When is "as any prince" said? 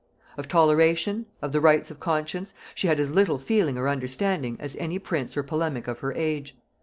4.59-5.37